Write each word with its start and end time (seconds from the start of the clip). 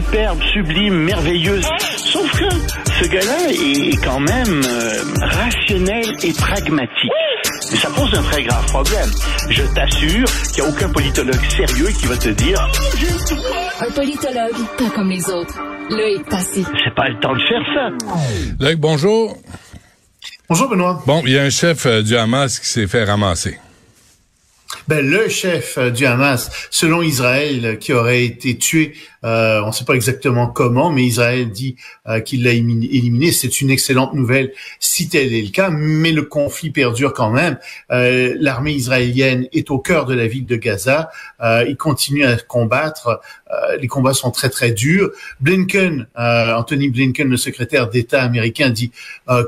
Superbe, 0.00 0.38
sublime, 0.52 0.94
merveilleuse. 0.94 1.66
Sauf 1.96 2.30
que 2.38 2.48
ce 3.00 3.08
gars-là 3.08 3.50
est 3.50 4.04
quand 4.04 4.20
même 4.20 4.62
euh, 4.64 5.02
rationnel 5.20 6.04
et 6.22 6.32
pragmatique. 6.32 7.12
Mais 7.70 7.76
ça 7.76 7.90
pose 7.90 8.14
un 8.14 8.22
très 8.22 8.44
grave 8.44 8.64
problème. 8.66 9.10
Je 9.50 9.62
t'assure 9.74 10.26
qu'il 10.52 10.62
n'y 10.62 10.68
a 10.68 10.72
aucun 10.72 10.88
politologue 10.90 11.40
sérieux 11.50 11.88
qui 11.88 12.06
va 12.06 12.16
te 12.16 12.28
dire 12.28 12.70
Un 13.80 13.90
politologue, 13.92 14.66
pas 14.78 14.90
comme 14.94 15.10
les 15.10 15.28
autres. 15.30 15.58
Est 15.90 16.28
passé. 16.28 16.64
c'est 16.84 16.94
pas 16.94 17.08
le 17.08 17.18
temps 17.18 17.32
de 17.32 17.40
faire 17.40 17.62
ça. 17.74 18.66
Luc, 18.66 18.78
bonjour. 18.78 19.36
Bonjour 20.48 20.68
Benoît. 20.68 21.02
Bon, 21.06 21.22
il 21.24 21.32
y 21.32 21.38
a 21.38 21.42
un 21.42 21.50
chef 21.50 21.86
euh, 21.86 22.02
du 22.02 22.16
Hamas 22.16 22.58
qui 22.60 22.68
s'est 22.68 22.86
fait 22.86 23.04
ramasser. 23.04 23.58
Ben, 24.86 25.06
le 25.06 25.28
chef 25.28 25.78
euh, 25.78 25.90
du 25.90 26.04
Hamas, 26.04 26.50
selon 26.70 27.02
Israël, 27.02 27.64
euh, 27.64 27.76
qui 27.76 27.92
aurait 27.92 28.24
été 28.24 28.56
tué, 28.58 28.92
euh, 29.24 29.62
on 29.62 29.68
ne 29.68 29.72
sait 29.72 29.84
pas 29.84 29.94
exactement 29.94 30.46
comment, 30.46 30.90
mais 30.90 31.04
Israël 31.04 31.50
dit 31.50 31.76
euh, 32.06 32.20
qu'il 32.20 32.44
l'a 32.44 32.52
éliminé. 32.52 33.32
C'est 33.32 33.60
une 33.60 33.70
excellente 33.70 34.14
nouvelle 34.14 34.52
si 34.78 35.08
tel 35.08 35.34
est 35.34 35.42
le 35.42 35.50
cas, 35.50 35.70
mais 35.70 36.12
le 36.12 36.22
conflit 36.22 36.70
perdure 36.70 37.12
quand 37.14 37.30
même. 37.30 37.58
Euh, 37.90 38.36
L'armée 38.38 38.72
israélienne 38.72 39.48
est 39.52 39.70
au 39.70 39.78
cœur 39.78 40.04
de 40.04 40.14
la 40.14 40.26
ville 40.26 40.46
de 40.46 40.56
Gaza. 40.56 41.10
Euh, 41.42 41.64
il 41.68 41.76
continue 41.76 42.24
à 42.24 42.36
combattre. 42.36 43.20
Les 43.80 43.88
combats 43.88 44.12
sont 44.12 44.30
très 44.30 44.50
très 44.50 44.72
durs. 44.72 45.10
Blinken, 45.40 46.06
Anthony 46.14 46.90
Blinken, 46.90 47.28
le 47.30 47.38
secrétaire 47.38 47.88
d'État 47.88 48.22
américain, 48.22 48.68
dit 48.68 48.92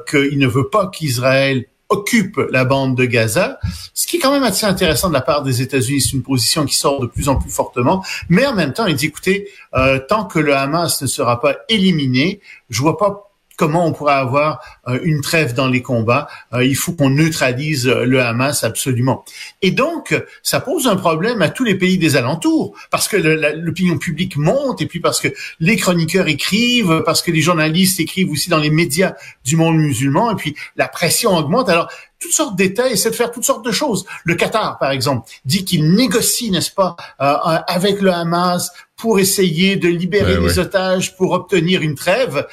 qu'il 0.09 0.39
ne 0.39 0.47
veut 0.47 0.69
pas 0.69 0.89
qu'Israël 0.89 1.67
occupe 1.91 2.41
la 2.51 2.65
bande 2.65 2.97
de 2.97 3.05
Gaza, 3.05 3.59
ce 3.95 4.07
qui 4.07 4.17
est 4.17 4.21
quand 4.21 4.33
même 4.33 4.45
assez 4.45 4.65
intéressant 4.65 5.09
de 5.09 5.15
la 5.15 5.21
part 5.21 5.43
des 5.43 5.61
États-Unis. 5.61 6.01
C'est 6.01 6.13
une 6.13 6.23
position 6.23 6.65
qui 6.65 6.75
sort 6.75 7.01
de 7.01 7.07
plus 7.07 7.29
en 7.29 7.37
plus 7.37 7.51
fortement, 7.51 8.05
mais 8.29 8.47
en 8.47 8.55
même 8.55 8.73
temps, 8.73 8.87
il 8.87 8.95
dit 8.95 9.07
écoutez, 9.07 9.49
euh, 9.75 9.99
tant 9.99 10.25
que 10.25 10.39
le 10.39 10.55
Hamas 10.55 11.03
ne 11.03 11.07
sera 11.07 11.41
pas 11.41 11.57
éliminé, 11.69 12.41
je 12.71 12.81
vois 12.81 12.97
pas 12.97 13.30
comment 13.61 13.87
on 13.87 13.93
pourrait 13.93 14.15
avoir 14.15 14.61
euh, 14.89 14.99
une 15.03 15.21
trêve 15.21 15.53
dans 15.53 15.69
les 15.69 15.83
combats. 15.83 16.29
Euh, 16.55 16.65
il 16.65 16.75
faut 16.75 16.93
qu'on 16.93 17.11
neutralise 17.11 17.87
euh, 17.87 18.07
le 18.07 18.23
Hamas 18.23 18.65
absolument. 18.65 19.23
Et 19.61 19.71
donc, 19.71 20.19
ça 20.43 20.61
pose 20.61 20.87
un 20.87 20.97
problème 20.97 21.43
à 21.43 21.51
tous 21.51 21.65
les 21.65 21.75
pays 21.75 21.99
des 21.99 22.17
alentours, 22.17 22.75
parce 22.91 23.07
que 23.07 23.19
l'opinion 23.19 23.99
publique 23.99 24.39
monte, 24.39 24.81
et 24.81 24.87
puis 24.87 25.01
parce 25.01 25.21
que 25.21 25.29
les 25.61 25.77
chroniqueurs 25.77 26.29
écrivent, 26.29 27.03
parce 27.05 27.21
que 27.21 27.31
les 27.31 27.43
journalistes 27.43 28.01
écrivent 28.01 28.31
aussi 28.31 28.49
dans 28.49 28.59
les 28.59 28.71
médias 28.71 29.13
du 29.45 29.57
monde 29.57 29.77
musulman, 29.77 30.31
et 30.31 30.37
puis 30.37 30.57
la 30.77 30.89
pression 30.89 31.37
augmente. 31.37 31.69
Alors, 31.69 31.91
toutes 32.19 32.33
sortes 32.33 32.57
d'États 32.57 32.89
essaient 32.89 33.11
de 33.11 33.15
faire 33.15 33.31
toutes 33.31 33.45
sortes 33.45 33.65
de 33.65 33.73
choses. 33.73 34.07
Le 34.25 34.35
Qatar, 34.35 34.79
par 34.79 34.91
exemple, 34.91 35.29
dit 35.45 35.65
qu'il 35.67 35.95
négocie, 35.95 36.51
n'est-ce 36.51 36.71
pas, 36.71 36.97
euh, 37.21 37.35
avec 37.67 38.01
le 38.01 38.13
Hamas 38.13 38.71
pour 38.97 39.19
essayer 39.19 39.77
de 39.77 39.89
libérer 39.89 40.37
Ouais, 40.37 40.49
les 40.49 40.59
ouais. 40.59 40.67
otages, 40.67 41.17
pour 41.17 41.33
obtenir 41.33 41.83
une 41.83 41.95
trêve. 41.95 42.47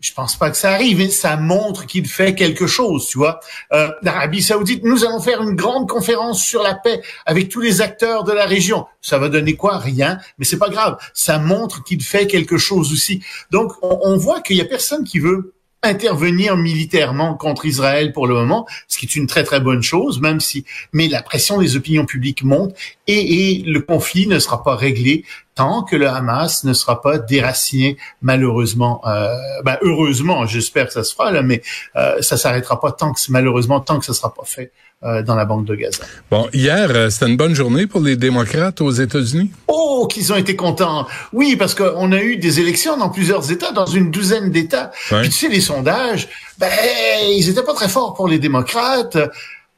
Je 0.00 0.12
pense 0.14 0.36
pas 0.36 0.50
que 0.50 0.56
ça 0.56 0.72
arrive, 0.72 0.96
mais 0.96 1.10
ça 1.10 1.36
montre 1.36 1.84
qu'il 1.84 2.08
fait 2.08 2.34
quelque 2.34 2.66
chose, 2.66 3.06
tu 3.06 3.18
vois. 3.18 3.40
Euh, 3.72 3.90
L'Arabie 4.02 4.40
Saoudite, 4.40 4.82
nous 4.82 5.04
allons 5.04 5.20
faire 5.20 5.42
une 5.42 5.54
grande 5.54 5.88
conférence 5.88 6.42
sur 6.42 6.62
la 6.62 6.74
paix 6.74 7.02
avec 7.26 7.50
tous 7.50 7.60
les 7.60 7.82
acteurs 7.82 8.24
de 8.24 8.32
la 8.32 8.46
région. 8.46 8.86
Ça 9.02 9.18
va 9.18 9.28
donner 9.28 9.56
quoi? 9.56 9.76
Rien, 9.76 10.18
mais 10.38 10.46
c'est 10.46 10.58
pas 10.58 10.70
grave. 10.70 10.96
Ça 11.12 11.38
montre 11.38 11.84
qu'il 11.84 12.02
fait 12.02 12.26
quelque 12.26 12.56
chose 12.56 12.92
aussi. 12.92 13.22
Donc, 13.50 13.72
on, 13.82 14.16
voit 14.16 14.40
qu'il 14.40 14.56
y 14.56 14.62
a 14.62 14.64
personne 14.64 15.04
qui 15.04 15.18
veut 15.18 15.52
intervenir 15.82 16.56
militairement 16.56 17.34
contre 17.34 17.66
Israël 17.66 18.12
pour 18.12 18.26
le 18.26 18.34
moment, 18.34 18.66
ce 18.88 18.98
qui 18.98 19.06
est 19.06 19.16
une 19.16 19.26
très 19.26 19.44
très 19.44 19.60
bonne 19.60 19.82
chose, 19.82 20.20
même 20.20 20.40
si, 20.40 20.64
mais 20.92 21.08
la 21.08 21.22
pression 21.22 21.58
des 21.58 21.76
opinions 21.76 22.04
publiques 22.04 22.42
monte 22.42 22.74
et 23.06 23.62
le 23.66 23.80
conflit 23.80 24.26
ne 24.26 24.38
sera 24.38 24.62
pas 24.62 24.76
réglé 24.76 25.24
tant 25.60 25.82
que 25.82 25.94
le 25.94 26.08
Hamas 26.08 26.64
ne 26.64 26.72
sera 26.72 27.02
pas 27.02 27.18
déraciné, 27.18 27.98
malheureusement, 28.22 29.02
euh, 29.06 29.36
ben, 29.62 29.76
heureusement, 29.82 30.46
j'espère 30.46 30.86
que 30.86 30.94
ça 30.94 31.04
se 31.04 31.14
fera 31.14 31.30
là, 31.30 31.42
mais 31.42 31.60
euh, 31.96 32.22
ça 32.22 32.38
s'arrêtera 32.38 32.80
pas 32.80 32.92
tant 32.92 33.12
que 33.12 33.20
malheureusement 33.28 33.78
tant 33.80 33.98
que 33.98 34.06
ça 34.06 34.14
sera 34.14 34.32
pas 34.32 34.44
fait 34.46 34.72
euh, 35.02 35.22
dans 35.22 35.34
la 35.34 35.44
bande 35.44 35.66
de 35.66 35.74
Gaza. 35.74 36.04
Bon, 36.30 36.48
hier, 36.54 36.88
euh, 36.90 37.10
c'était 37.10 37.28
une 37.28 37.36
bonne 37.36 37.54
journée 37.54 37.86
pour 37.86 38.00
les 38.00 38.16
démocrates 38.16 38.80
aux 38.80 38.90
États-Unis. 38.90 39.50
Oh, 39.68 40.08
qu'ils 40.10 40.32
ont 40.32 40.36
été 40.36 40.56
contents. 40.56 41.06
Oui, 41.34 41.56
parce 41.56 41.74
qu'on 41.74 42.10
a 42.12 42.22
eu 42.22 42.38
des 42.38 42.58
élections 42.60 42.96
dans 42.96 43.10
plusieurs 43.10 43.52
États, 43.52 43.72
dans 43.72 43.84
une 43.84 44.10
douzaine 44.10 44.50
d'États. 44.50 44.92
Ouais. 45.12 45.20
Puis 45.20 45.28
tu 45.28 45.36
sais, 45.36 45.48
les 45.48 45.60
sondages, 45.60 46.26
ben, 46.58 46.70
ils 47.36 47.50
étaient 47.50 47.62
pas 47.62 47.74
très 47.74 47.90
forts 47.90 48.14
pour 48.14 48.28
les 48.28 48.38
démocrates. 48.38 49.18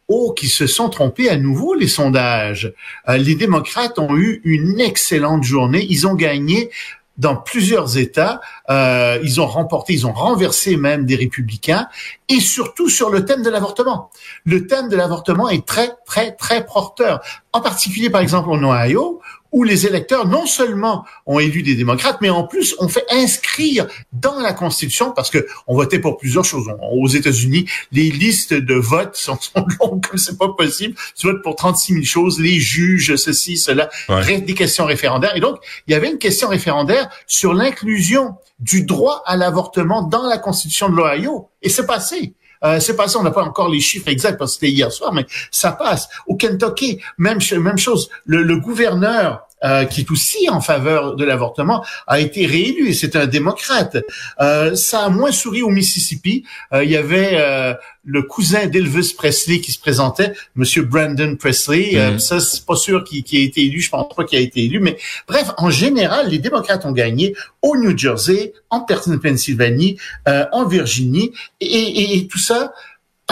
Oh, 0.09 0.33
qui 0.33 0.49
se 0.49 0.67
sont 0.67 0.89
trompés 0.89 1.31
à 1.31 1.37
nouveau, 1.37 1.75
les 1.75 1.89
sondages. 1.89 2.73
Euh, 3.09 3.17
les 3.17 3.35
démocrates 3.35 3.99
ont 3.99 4.17
eu 4.17 4.41
une 4.45 4.81
excellente 4.81 5.45
journée. 5.45 5.87
Ils 5.89 6.07
ont 6.07 6.15
gagné 6.15 6.71
dans 7.19 7.37
plusieurs 7.37 7.99
États. 7.99 8.41
Euh, 8.69 9.19
ils 9.23 9.41
ont 9.41 9.47
remporté, 9.47 9.93
ils 9.93 10.07
ont 10.07 10.13
renversé 10.13 10.77
même 10.77 11.07
des 11.07 11.17
républicains. 11.17 11.89
Et 12.29 12.41
surtout 12.41 12.89
sur 12.89 13.11
le 13.11 13.25
thème 13.25 13.43
de 13.43 13.51
l'avortement. 13.51 14.11
Le 14.45 14.67
thème 14.67 14.89
de 14.89 14.97
l'avortement 14.97 15.49
est 15.49 15.65
très, 15.65 15.91
très, 16.07 16.33
très 16.33 16.65
porteur. 16.65 17.21
En 17.53 17.61
particulier, 17.61 18.11
par 18.11 18.21
exemple, 18.21 18.51
en 18.51 18.63
Ohio, 18.63 19.21
où 19.53 19.65
les 19.65 19.87
électeurs 19.87 20.27
non 20.27 20.47
seulement 20.47 21.05
ont 21.27 21.39
élu 21.39 21.63
des 21.63 21.75
démocrates, 21.75 22.19
mais 22.21 22.31
en 22.31 22.45
plus 22.45 22.75
ont 22.79 22.89
fait 22.89 23.05
inscrire 23.11 23.87
dans 24.13 24.41
la 24.41 24.53
Constitution, 24.53 25.13
parce 25.13 25.31
que 25.31 25.47
on 25.67 25.75
votait 25.77 25.99
pour 25.99 26.17
plusieurs 26.17 26.45
choses. 26.45 26.67
Aux 26.93 27.09
États-Unis, 27.09 27.67
les 27.93 28.11
listes 28.11 28.55
de 28.55 28.75
votes 28.75 29.15
sont, 29.17 29.39
sont 29.41 29.67
longues 29.81 30.05
comme 30.07 30.19
c'est 30.19 30.39
pas 30.39 30.49
possible. 30.49 30.95
Tu 31.17 31.27
votes 31.27 31.43
pour 31.43 31.55
36 31.57 31.93
000 31.93 32.05
choses, 32.05 32.41
les 32.41 32.59
juges, 32.59 33.17
ceci, 33.17 33.57
cela, 33.57 33.89
Ouais. 34.09 34.41
des 34.41 34.55
questions 34.55 34.85
référendaires. 34.87 35.37
Et 35.37 35.41
donc, 35.41 35.59
il 35.87 35.93
y 35.93 35.95
avait 35.95 36.11
une 36.11 36.19
question 36.19 36.49
référendaire 36.49 37.09
sur 37.27 37.53
l'inclusion 37.55 38.35
du 38.59 38.85
droit 38.85 39.23
à 39.27 39.37
l'avortement 39.37 40.03
dans 40.03 40.27
la 40.27 40.39
Constitution 40.39 40.89
de 40.89 40.97
l'Ohio. 40.97 41.49
Et 41.63 41.69
c'est 41.69 41.87
passé. 41.87 42.35
Euh, 42.65 42.81
c'est 42.81 42.97
passé, 42.97 43.17
on 43.17 43.23
n'a 43.23 43.31
pas 43.31 43.43
encore 43.43 43.69
les 43.69 43.81
chiffres 43.81 44.09
exacts 44.09 44.39
parce 44.39 44.53
que 44.53 44.61
c'était 44.61 44.73
hier 44.73 44.93
soir, 44.93 45.13
mais 45.13 45.27
ça 45.51 45.73
passe. 45.73 46.09
Au 46.27 46.37
Kentucky, 46.37 47.01
même, 47.19 47.39
même 47.59 47.79
chose. 47.79 48.09
Le 48.25 48.57
gouverneur, 48.57 49.47
euh, 49.65 49.85
qui 49.85 50.01
est 50.03 50.11
aussi 50.11 50.49
en 50.51 50.61
faveur 50.61 51.17
de 51.17 51.25
l'avortement, 51.25 51.85
a 52.07 52.21
été 52.21 52.47
réélu 52.47 52.89
et 52.89 52.93
c'est 52.95 53.17
un 53.17 53.27
démocrate. 53.27 53.97
Euh, 54.41 54.75
ça 54.75 55.05
a 55.05 55.09
moins 55.09 55.33
souri 55.33 55.63
au 55.63 55.69
Mississippi. 55.71 56.45
Euh, 56.73 56.85
il 56.85 56.91
y 56.91 56.97
avait 56.97 57.31
euh, 57.35 57.75
le 58.05 58.23
cousin 58.23 58.67
d'Elvis 58.67 59.15
Presley 59.17 59.61
qui 59.61 59.71
se 59.73 59.79
présentait, 59.79 60.33
Monsieur 60.57 60.83
Brandon 60.83 61.37
Presley. 61.37 61.91
Euh, 61.95 62.13
Mhm. 62.13 62.19
ça, 62.19 62.41
c'est 62.41 62.67
pas 62.67 62.77
sûr 62.77 63.05
qu'il 63.05 63.19
ait 63.41 63.45
été 63.45 63.61
élu. 63.65 63.81
Je 63.81 63.91
pense 63.91 64.15
pas 64.15 64.25
qu'il 64.25 64.39
a 64.39 64.43
été 64.43 64.65
élu, 64.65 64.81
mais 64.81 64.97
bref, 65.29 65.51
en 65.59 65.71
général, 65.71 66.29
les 66.29 66.39
démocrates 66.39 66.85
ont 66.85 66.93
gagné 66.93 67.35
au 67.63 67.77
New 67.77 67.97
Jersey, 67.97 68.53
en 68.71 68.81
Pennsylvanie, 69.23 69.97
euh, 70.29 70.45
en 70.53 70.65
Virginie, 70.67 71.33
et, 71.61 71.67
et- 71.67 72.17
et 72.19 72.27
tout 72.27 72.39
ça 72.39 72.73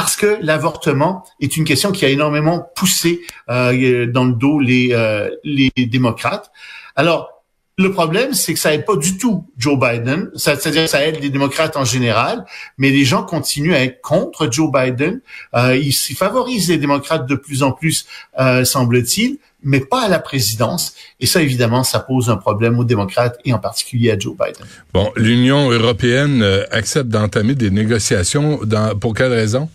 parce 0.01 0.17
que 0.17 0.39
l'avortement 0.41 1.27
est 1.43 1.59
une 1.59 1.65
question 1.65 1.93
qui 1.93 2.07
a 2.07 2.09
énormément 2.09 2.71
poussé 2.75 3.21
euh, 3.51 4.07
dans 4.07 4.25
le 4.25 4.33
dos 4.33 4.59
les, 4.59 4.95
euh, 4.95 5.29
les 5.45 5.71
démocrates. 5.77 6.51
Alors, 6.97 7.45
le 7.77 7.93
problème, 7.93 8.33
c'est 8.33 8.55
que 8.55 8.59
ça 8.59 8.73
aide 8.73 8.87
pas 8.87 8.97
du 8.97 9.19
tout 9.19 9.45
Joe 9.59 9.79
Biden. 9.79 10.31
C'est-à-dire 10.37 10.89
ça 10.89 11.07
aide 11.07 11.21
les 11.21 11.29
démocrates 11.29 11.77
en 11.77 11.85
général, 11.85 12.47
mais 12.79 12.89
les 12.89 13.05
gens 13.05 13.25
continuent 13.25 13.75
à 13.75 13.85
être 13.85 14.01
contre 14.01 14.51
Joe 14.51 14.73
Biden. 14.73 15.21
Euh, 15.55 15.77
ils, 15.77 15.89
ils 15.89 16.17
favorisent 16.17 16.71
les 16.71 16.79
démocrates 16.79 17.29
de 17.29 17.35
plus 17.35 17.63
en 17.63 17.73
plus, 17.73 18.07
euh, 18.39 18.65
semble-t-il, 18.65 19.37
mais 19.63 19.81
pas 19.81 20.05
à 20.05 20.09
la 20.09 20.19
présidence. 20.19 20.95
Et 21.21 21.27
ça, 21.27 21.43
évidemment, 21.43 21.85
ça 21.85 22.01
pose 22.01 22.31
un 22.31 22.37
problème 22.37 22.79
aux 22.79 22.85
démocrates 22.85 23.39
et 23.45 23.53
en 23.53 23.59
particulier 23.59 24.11
à 24.11 24.19
Joe 24.19 24.35
Biden. 24.35 24.67
Bon, 24.95 25.13
l'Union 25.15 25.71
européenne 25.71 26.41
euh, 26.43 26.65
accepte 26.71 27.09
d'entamer 27.09 27.55
des 27.55 27.71
négociations. 27.71 28.61
Dans, 28.65 28.99
pour 28.99 29.13
quelle 29.13 29.35
raison? 29.35 29.69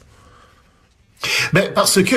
Ben 1.53 1.71
parce 1.73 2.03
que 2.03 2.15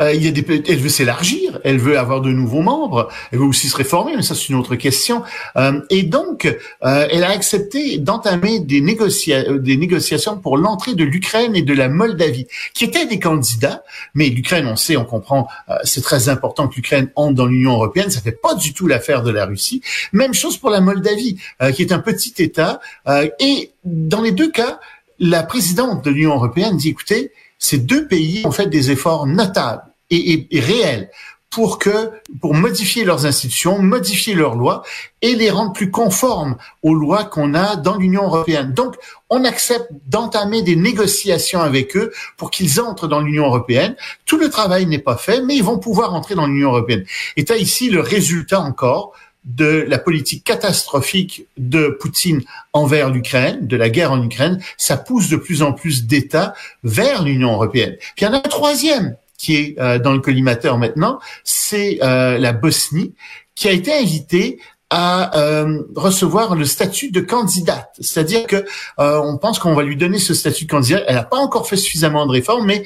euh, 0.00 0.12
il 0.14 0.24
y 0.24 0.28
a 0.28 0.30
des, 0.30 0.62
elle 0.68 0.78
veut 0.78 0.88
s'élargir, 0.88 1.60
elle 1.64 1.78
veut 1.78 1.98
avoir 1.98 2.20
de 2.20 2.30
nouveaux 2.30 2.62
membres, 2.62 3.08
elle 3.30 3.38
veut 3.38 3.44
aussi 3.44 3.68
se 3.68 3.76
réformer, 3.76 4.16
mais 4.16 4.22
ça 4.22 4.34
c'est 4.34 4.48
une 4.48 4.56
autre 4.56 4.76
question. 4.76 5.22
Euh, 5.56 5.80
et 5.90 6.02
donc, 6.02 6.46
euh, 6.46 7.06
elle 7.10 7.24
a 7.24 7.30
accepté 7.30 7.98
d'entamer 7.98 8.60
des, 8.60 8.80
négocia 8.80 9.58
des 9.58 9.76
négociations 9.76 10.38
pour 10.38 10.56
l'entrée 10.56 10.94
de 10.94 11.04
l'Ukraine 11.04 11.54
et 11.54 11.62
de 11.62 11.74
la 11.74 11.88
Moldavie, 11.88 12.46
qui 12.74 12.84
étaient 12.84 13.06
des 13.06 13.18
candidats. 13.18 13.82
Mais 14.14 14.28
l'Ukraine, 14.28 14.66
on 14.66 14.76
sait, 14.76 14.96
on 14.96 15.04
comprend, 15.04 15.48
c'est 15.84 16.02
très 16.02 16.28
important 16.28 16.68
que 16.68 16.76
l'Ukraine 16.76 17.10
entre 17.14 17.34
dans 17.34 17.46
l'Union 17.46 17.72
européenne. 17.72 18.10
Ça 18.10 18.20
fait 18.20 18.32
pas 18.32 18.54
du 18.54 18.72
tout 18.72 18.86
l'affaire 18.86 19.22
de 19.22 19.30
la 19.30 19.46
Russie. 19.46 19.82
Même 20.12 20.34
chose 20.34 20.58
pour 20.58 20.70
la 20.70 20.80
Moldavie, 20.80 21.38
qui 21.74 21.82
est 21.82 21.92
un 21.92 21.98
petit 21.98 22.34
État. 22.38 22.80
et 23.40 23.72
dans 23.84 24.22
les 24.22 24.32
deux 24.32 24.50
cas, 24.50 24.80
la 25.18 25.42
présidente 25.42 26.04
de 26.04 26.10
l'Union 26.10 26.34
européenne 26.34 26.76
dit, 26.76 26.90
écoutez, 26.90 27.32
ces 27.58 27.78
deux 27.78 28.06
pays 28.06 28.42
ont 28.46 28.50
fait 28.50 28.66
des 28.66 28.90
efforts 28.90 29.26
notables 29.26 29.82
et, 30.10 30.46
réels 30.52 31.10
pour 31.50 31.78
que 31.78 32.10
pour 32.40 32.54
modifier 32.54 33.04
leurs 33.04 33.24
institutions, 33.24 33.78
modifier 33.78 34.34
leurs 34.34 34.54
lois 34.54 34.82
et 35.22 35.34
les 35.34 35.50
rendre 35.50 35.72
plus 35.72 35.90
conformes 35.90 36.56
aux 36.82 36.94
lois 36.94 37.24
qu'on 37.24 37.54
a 37.54 37.76
dans 37.76 37.96
l'Union 37.96 38.24
européenne. 38.24 38.74
Donc, 38.74 38.96
on 39.30 39.44
accepte 39.44 39.88
d'entamer 40.06 40.62
des 40.62 40.76
négociations 40.76 41.60
avec 41.60 41.96
eux 41.96 42.12
pour 42.36 42.50
qu'ils 42.50 42.80
entrent 42.80 43.08
dans 43.08 43.20
l'Union 43.20 43.46
européenne. 43.46 43.96
Tout 44.26 44.36
le 44.36 44.50
travail 44.50 44.84
n'est 44.86 44.98
pas 44.98 45.16
fait, 45.16 45.42
mais 45.42 45.56
ils 45.56 45.64
vont 45.64 45.78
pouvoir 45.78 46.14
entrer 46.14 46.34
dans 46.34 46.46
l'Union 46.46 46.68
européenne. 46.68 47.04
Et 47.36 47.44
tu 47.46 47.52
as 47.52 47.56
ici 47.56 47.88
le 47.88 48.00
résultat 48.00 48.60
encore 48.60 49.14
de 49.48 49.84
la 49.88 49.98
politique 49.98 50.44
catastrophique 50.44 51.46
de 51.56 51.88
Poutine 51.88 52.42
envers 52.72 53.10
l'Ukraine, 53.10 53.66
de 53.66 53.76
la 53.76 53.88
guerre 53.88 54.12
en 54.12 54.22
Ukraine, 54.22 54.62
ça 54.76 54.96
pousse 54.96 55.28
de 55.28 55.36
plus 55.36 55.62
en 55.62 55.72
plus 55.72 56.06
d'États 56.06 56.54
vers 56.84 57.22
l'Union 57.22 57.52
européenne. 57.52 57.96
Puis 57.98 58.12
il 58.20 58.24
y 58.24 58.26
en 58.28 58.34
a 58.34 58.38
un 58.38 58.40
troisième 58.40 59.16
qui 59.38 59.56
est 59.56 59.80
euh, 59.80 59.98
dans 59.98 60.12
le 60.12 60.18
collimateur 60.18 60.76
maintenant, 60.76 61.18
c'est 61.44 62.00
euh, 62.02 62.36
la 62.38 62.52
Bosnie, 62.52 63.14
qui 63.54 63.68
a 63.68 63.72
été 63.72 63.92
invitée 63.94 64.60
à 64.90 65.38
euh, 65.38 65.82
recevoir 65.96 66.54
le 66.54 66.64
statut 66.64 67.10
de 67.10 67.20
candidate. 67.20 67.90
C'est-à-dire 68.00 68.46
que 68.46 68.64
on 68.96 69.36
pense 69.36 69.58
qu'on 69.58 69.74
va 69.74 69.82
lui 69.82 69.96
donner 69.96 70.18
ce 70.18 70.34
statut 70.34 70.64
de 70.64 70.70
candidate. 70.70 71.04
Elle 71.06 71.16
n'a 71.16 71.24
pas 71.24 71.36
encore 71.36 71.68
fait 71.68 71.76
suffisamment 71.76 72.26
de 72.26 72.32
réformes, 72.32 72.66
mais 72.66 72.84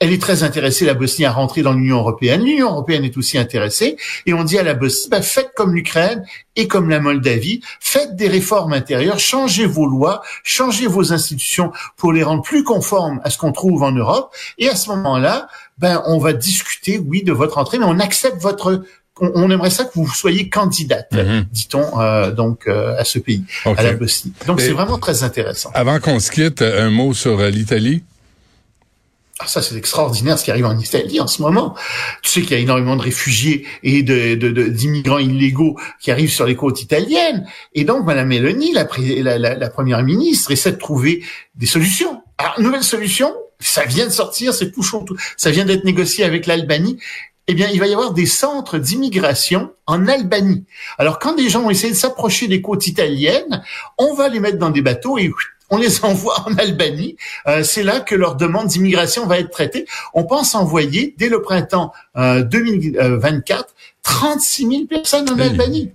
elle 0.00 0.12
est 0.12 0.22
très 0.22 0.44
intéressée, 0.44 0.84
la 0.84 0.94
Bosnie, 0.94 1.24
à 1.24 1.32
rentrer 1.32 1.62
dans 1.62 1.72
l'Union 1.72 1.98
européenne. 1.98 2.44
L'Union 2.44 2.70
européenne 2.70 3.04
est 3.04 3.16
aussi 3.16 3.36
intéressée. 3.36 3.96
Et 4.26 4.32
on 4.32 4.44
dit 4.44 4.56
à 4.58 4.62
la 4.62 4.74
Bosnie, 4.74 5.08
ben, 5.10 5.22
faites 5.22 5.50
comme 5.56 5.74
l'Ukraine 5.74 6.24
et 6.54 6.68
comme 6.68 6.88
la 6.88 7.00
Moldavie, 7.00 7.60
faites 7.80 8.14
des 8.14 8.28
réformes 8.28 8.72
intérieures, 8.72 9.18
changez 9.18 9.66
vos 9.66 9.86
lois, 9.86 10.22
changez 10.44 10.86
vos 10.86 11.12
institutions 11.12 11.72
pour 11.96 12.12
les 12.12 12.22
rendre 12.22 12.42
plus 12.42 12.62
conformes 12.62 13.20
à 13.24 13.30
ce 13.30 13.38
qu'on 13.38 13.50
trouve 13.50 13.82
en 13.82 13.90
Europe. 13.90 14.32
Et 14.58 14.68
à 14.68 14.76
ce 14.76 14.88
moment-là, 14.90 15.48
ben, 15.78 16.02
on 16.06 16.18
va 16.18 16.32
discuter, 16.32 16.98
oui, 16.98 17.24
de 17.24 17.32
votre 17.32 17.58
entrée, 17.58 17.78
mais 17.78 17.86
on 17.86 17.98
accepte 17.98 18.40
votre 18.40 18.82
on, 19.20 19.50
aimerait 19.50 19.70
ça 19.70 19.84
que 19.84 19.90
vous 19.94 20.08
soyez 20.08 20.48
candidate, 20.48 21.10
mhm. 21.12 21.46
dit-on 21.50 22.00
euh, 22.00 22.30
donc 22.30 22.68
euh, 22.68 22.96
à 22.96 23.04
ce 23.04 23.18
pays, 23.18 23.42
à 23.64 23.82
la 23.82 23.94
Bosnie. 23.94 24.32
Donc 24.46 24.60
c'est 24.60 24.70
vraiment 24.70 24.98
très 24.98 25.24
intéressant. 25.24 25.70
Avant 25.74 25.98
qu'on 25.98 26.20
se 26.20 26.30
quitte, 26.30 26.62
un 26.62 26.90
mot 26.90 27.14
sur 27.14 27.40
euh, 27.40 27.50
l'Italie. 27.50 28.04
Ah, 29.40 29.46
ça, 29.46 29.62
c'est 29.62 29.76
extraordinaire 29.76 30.36
ce 30.36 30.44
qui 30.44 30.50
arrive 30.50 30.66
en 30.66 30.76
Italie 30.76 31.20
en 31.20 31.28
ce 31.28 31.42
moment. 31.42 31.76
Tu 32.22 32.30
sais 32.30 32.40
qu'il 32.42 32.50
y 32.50 32.54
a 32.54 32.58
énormément 32.58 32.96
de 32.96 33.02
réfugiés 33.02 33.66
et 33.84 34.02
de, 34.02 34.34
d'immigrants 34.68 35.18
illégaux 35.18 35.78
qui 36.00 36.10
arrivent 36.10 36.32
sur 36.32 36.44
les 36.44 36.56
côtes 36.56 36.82
italiennes. 36.82 37.46
Et 37.72 37.84
donc, 37.84 38.04
Madame 38.04 38.28
Meloni, 38.28 38.72
la, 38.72 38.88
la, 39.38 39.70
première 39.70 40.02
ministre, 40.02 40.50
essaie 40.50 40.72
de 40.72 40.78
trouver 40.78 41.22
des 41.54 41.66
solutions. 41.66 42.20
Alors, 42.36 42.60
nouvelle 42.60 42.82
solution, 42.82 43.32
ça 43.60 43.84
vient 43.84 44.06
de 44.06 44.12
sortir, 44.12 44.52
c'est 44.52 44.72
tout 44.72 44.82
chaud, 44.82 45.04
ça 45.36 45.50
vient 45.50 45.64
d'être 45.64 45.84
négocié 45.84 46.24
avec 46.24 46.46
l'Albanie. 46.46 46.98
Eh 47.46 47.54
bien, 47.54 47.68
il 47.72 47.78
va 47.78 47.86
y 47.86 47.92
avoir 47.92 48.12
des 48.12 48.26
centres 48.26 48.76
d'immigration 48.76 49.72
en 49.86 50.06
Albanie. 50.08 50.64
Alors, 50.98 51.18
quand 51.18 51.34
des 51.34 51.48
gens 51.48 51.62
ont 51.62 51.70
essayé 51.70 51.92
de 51.92 51.96
s'approcher 51.96 52.48
des 52.48 52.60
côtes 52.60 52.88
italiennes, 52.88 53.62
on 53.96 54.14
va 54.14 54.28
les 54.28 54.40
mettre 54.40 54.58
dans 54.58 54.70
des 54.70 54.82
bateaux 54.82 55.16
et 55.16 55.28
on 55.70 55.76
les 55.76 56.04
envoie 56.04 56.44
en 56.46 56.56
Albanie. 56.56 57.16
Euh, 57.46 57.62
c'est 57.62 57.82
là 57.82 58.00
que 58.00 58.14
leur 58.14 58.36
demande 58.36 58.68
d'immigration 58.68 59.26
va 59.26 59.38
être 59.38 59.50
traitée. 59.50 59.86
On 60.14 60.24
pense 60.24 60.54
envoyer, 60.54 61.14
dès 61.18 61.28
le 61.28 61.42
printemps 61.42 61.92
2024, 62.16 63.74
36 64.02 64.68
000 64.68 64.86
personnes 64.86 65.28
en 65.30 65.38
Albanie. 65.38 65.92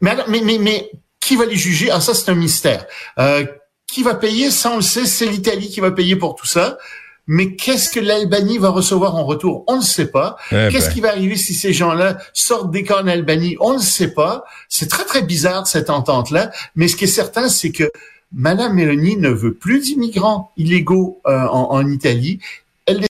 Mais, 0.00 0.16
mais, 0.28 0.40
mais, 0.40 0.58
mais, 0.58 0.90
qui 1.20 1.36
va 1.36 1.44
les 1.44 1.56
juger? 1.56 1.90
Ah, 1.90 2.00
ça, 2.00 2.14
c'est 2.14 2.30
un 2.30 2.34
mystère. 2.34 2.86
Euh, 3.18 3.44
qui 3.86 4.02
va 4.02 4.14
payer? 4.14 4.50
Ça, 4.50 4.72
on 4.72 4.76
le 4.76 4.82
sait, 4.82 5.06
c'est 5.06 5.26
l'Italie 5.26 5.68
qui 5.68 5.80
va 5.80 5.90
payer 5.90 6.16
pour 6.16 6.34
tout 6.34 6.46
ça. 6.46 6.78
Mais 7.26 7.56
qu'est-ce 7.56 7.90
que 7.90 8.00
l'Albanie 8.00 8.56
va 8.56 8.70
recevoir 8.70 9.14
en 9.14 9.24
retour? 9.24 9.64
On 9.66 9.76
ne 9.76 9.82
sait 9.82 10.06
pas. 10.06 10.36
Eh 10.50 10.68
qu'est-ce 10.70 10.86
ben. 10.86 10.94
qui 10.94 11.00
va 11.00 11.10
arriver 11.10 11.36
si 11.36 11.52
ces 11.52 11.74
gens-là 11.74 12.16
sortent 12.32 12.70
des 12.70 12.82
cas 12.82 13.02
en 13.02 13.06
Albanie? 13.06 13.56
On 13.60 13.74
ne 13.74 13.78
sait 13.78 14.14
pas. 14.14 14.44
C'est 14.70 14.88
très, 14.88 15.04
très 15.04 15.22
bizarre, 15.22 15.66
cette 15.66 15.90
entente-là. 15.90 16.50
Mais 16.74 16.88
ce 16.88 16.96
qui 16.96 17.04
est 17.04 17.08
certain, 17.08 17.50
c'est 17.50 17.70
que 17.70 17.90
Madame 18.32 18.74
Meloni 18.74 19.16
ne 19.16 19.30
veut 19.30 19.54
plus 19.54 19.80
d'immigrants 19.80 20.52
illégaux 20.56 21.20
euh, 21.26 21.46
en, 21.46 21.88
Italie 21.88 22.40